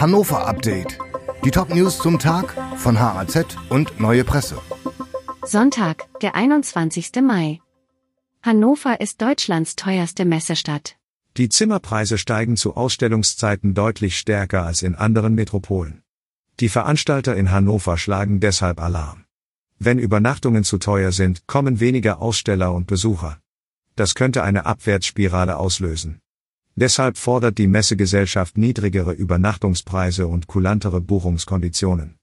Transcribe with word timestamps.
Hannover 0.00 0.46
Update. 0.46 0.96
Die 1.44 1.50
Top-News 1.50 1.98
zum 1.98 2.20
Tag 2.20 2.54
von 2.76 3.00
HAZ 3.00 3.56
und 3.68 3.98
Neue 3.98 4.22
Presse. 4.22 4.56
Sonntag, 5.44 6.06
der 6.22 6.36
21. 6.36 7.10
Mai. 7.20 7.60
Hannover 8.40 9.00
ist 9.00 9.20
Deutschlands 9.20 9.74
teuerste 9.74 10.24
Messestadt. 10.24 10.94
Die 11.36 11.48
Zimmerpreise 11.48 12.16
steigen 12.16 12.56
zu 12.56 12.76
Ausstellungszeiten 12.76 13.74
deutlich 13.74 14.16
stärker 14.16 14.64
als 14.64 14.82
in 14.82 14.94
anderen 14.94 15.34
Metropolen. 15.34 16.04
Die 16.60 16.68
Veranstalter 16.68 17.34
in 17.34 17.50
Hannover 17.50 17.98
schlagen 17.98 18.38
deshalb 18.38 18.80
Alarm. 18.80 19.24
Wenn 19.80 19.98
Übernachtungen 19.98 20.62
zu 20.62 20.78
teuer 20.78 21.10
sind, 21.10 21.48
kommen 21.48 21.80
weniger 21.80 22.22
Aussteller 22.22 22.72
und 22.72 22.86
Besucher. 22.86 23.40
Das 23.96 24.14
könnte 24.14 24.44
eine 24.44 24.64
Abwärtsspirale 24.64 25.56
auslösen. 25.56 26.20
Deshalb 26.80 27.18
fordert 27.18 27.58
die 27.58 27.66
Messegesellschaft 27.66 28.56
niedrigere 28.56 29.10
Übernachtungspreise 29.10 30.28
und 30.28 30.46
kulantere 30.46 31.00
Buchungskonditionen. 31.00 32.14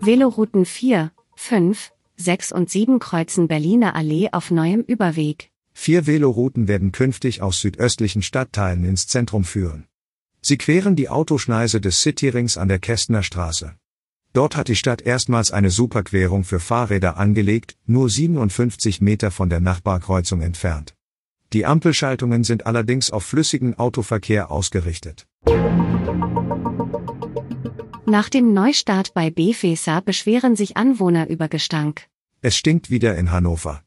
Velorouten 0.00 0.64
4, 0.64 1.12
5, 1.36 1.92
6 2.16 2.50
und 2.50 2.68
7 2.68 2.98
kreuzen 2.98 3.46
Berliner 3.46 3.94
Allee 3.94 4.28
auf 4.32 4.50
neuem 4.50 4.80
Überweg. 4.80 5.52
Vier 5.72 6.08
Velorouten 6.08 6.66
werden 6.66 6.90
künftig 6.90 7.42
aus 7.42 7.60
südöstlichen 7.60 8.22
Stadtteilen 8.22 8.84
ins 8.84 9.06
Zentrum 9.06 9.44
führen. 9.44 9.86
Sie 10.40 10.58
queren 10.58 10.96
die 10.96 11.08
Autoschneise 11.08 11.80
des 11.80 12.02
Cityrings 12.02 12.56
an 12.56 12.66
der 12.66 12.80
Kästner 12.80 13.22
Straße. 13.22 13.76
Dort 14.32 14.56
hat 14.56 14.66
die 14.66 14.74
Stadt 14.74 15.00
erstmals 15.00 15.52
eine 15.52 15.70
Superquerung 15.70 16.42
für 16.42 16.58
Fahrräder 16.58 17.18
angelegt, 17.18 17.76
nur 17.86 18.10
57 18.10 19.00
Meter 19.00 19.30
von 19.30 19.48
der 19.48 19.60
Nachbarkreuzung 19.60 20.42
entfernt. 20.42 20.97
Die 21.54 21.64
Ampelschaltungen 21.64 22.44
sind 22.44 22.66
allerdings 22.66 23.10
auf 23.10 23.24
flüssigen 23.24 23.78
Autoverkehr 23.78 24.50
ausgerichtet. 24.50 25.26
Nach 28.04 28.28
dem 28.28 28.52
Neustart 28.52 29.14
bei 29.14 29.30
Befesa 29.30 30.00
beschweren 30.00 30.56
sich 30.56 30.76
Anwohner 30.76 31.28
über 31.28 31.48
Gestank. 31.48 32.06
Es 32.42 32.56
stinkt 32.56 32.90
wieder 32.90 33.16
in 33.16 33.30
Hannover. 33.30 33.82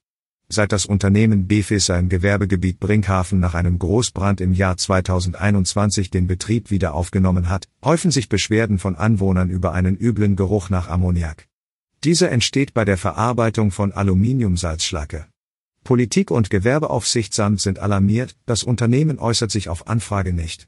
Seit 0.49 0.71
das 0.73 0.85
Unternehmen 0.85 1.47
Befesa 1.47 1.97
im 1.97 2.09
Gewerbegebiet 2.09 2.79
Brinkhafen 2.79 3.39
nach 3.39 3.53
einem 3.53 3.79
Großbrand 3.79 4.41
im 4.41 4.53
Jahr 4.53 4.75
2021 4.75 6.09
den 6.09 6.27
Betrieb 6.27 6.71
wieder 6.71 6.93
aufgenommen 6.93 7.47
hat, 7.47 7.67
häufen 7.83 8.11
sich 8.11 8.27
Beschwerden 8.27 8.77
von 8.77 8.95
Anwohnern 8.95 9.49
über 9.49 9.71
einen 9.71 9.95
üblen 9.95 10.35
Geruch 10.35 10.69
nach 10.69 10.89
Ammoniak. 10.89 11.47
Dieser 12.03 12.31
entsteht 12.31 12.73
bei 12.73 12.83
der 12.83 12.97
Verarbeitung 12.97 13.71
von 13.71 13.93
Aluminiumsalzschlacke. 13.93 15.30
Politik 15.83 16.31
und 16.31 16.49
Gewerbeaufsichtsamt 16.49 17.59
sind 17.59 17.79
alarmiert, 17.79 18.35
das 18.45 18.63
Unternehmen 18.63 19.19
äußert 19.19 19.51
sich 19.51 19.67
auf 19.67 19.87
Anfrage 19.87 20.33
nicht. 20.33 20.67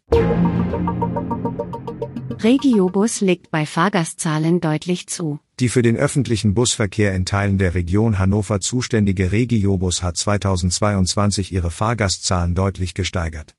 Regiobus 2.44 3.22
legt 3.22 3.52
bei 3.52 3.66
Fahrgastzahlen 3.66 4.60
deutlich 4.60 5.08
zu. 5.08 5.40
Die 5.60 5.70
für 5.70 5.82
den 5.82 5.96
öffentlichen 5.96 6.54
Busverkehr 6.54 7.14
in 7.14 7.26
Teilen 7.26 7.58
der 7.58 7.74
Region 7.74 8.20
Hannover 8.20 8.60
zuständige 8.60 9.32
Regiobus 9.32 10.04
hat 10.04 10.18
2022 10.18 11.54
ihre 11.54 11.72
Fahrgastzahlen 11.72 12.54
deutlich 12.56 12.94
gesteigert. 12.94 13.56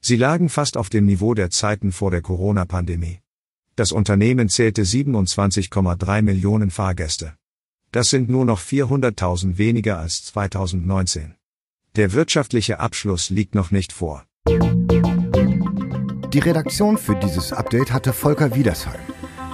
Sie 0.00 0.16
lagen 0.16 0.48
fast 0.48 0.76
auf 0.76 0.90
dem 0.90 1.06
Niveau 1.06 1.34
der 1.34 1.50
Zeiten 1.50 1.92
vor 1.92 2.10
der 2.10 2.20
Corona-Pandemie. 2.20 3.20
Das 3.74 3.92
Unternehmen 3.92 4.48
zählte 4.48 4.82
27,3 4.82 6.22
Millionen 6.22 6.70
Fahrgäste. 6.70 7.34
Das 7.96 8.10
sind 8.10 8.28
nur 8.28 8.44
noch 8.44 8.60
400.000 8.60 9.56
weniger 9.56 9.98
als 9.98 10.26
2019. 10.26 11.34
Der 11.96 12.12
wirtschaftliche 12.12 12.78
Abschluss 12.78 13.30
liegt 13.30 13.54
noch 13.54 13.70
nicht 13.70 13.90
vor. 13.90 14.26
Die 16.30 16.38
Redaktion 16.38 16.98
für 16.98 17.14
dieses 17.16 17.54
Update 17.54 17.94
hatte 17.94 18.12
Volker 18.12 18.54
Wiedersheim. 18.54 19.00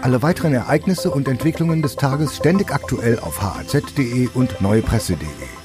Alle 0.01 0.23
weiteren 0.23 0.55
Ereignisse 0.55 1.13
und 1.13 1.29
Entwicklungen 1.29 1.83
des 1.83 1.95
Tages 1.95 2.35
ständig 2.35 2.73
aktuell 2.73 3.21
auf 3.21 3.41
haz.de 3.41 4.29
und 4.35 4.61
neuepresse.de. 4.61 5.62